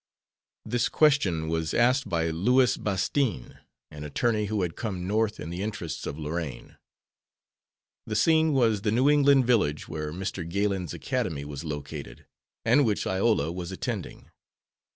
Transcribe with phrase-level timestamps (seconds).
[0.65, 3.59] This question was asked by Louis Bastine,
[3.91, 6.77] an attorney who had come North in the interests of Lorraine.
[8.07, 10.43] The scene was the New England village where Mr.
[10.43, 12.25] Galen's academy was located,
[12.65, 14.31] and which Iola was attending.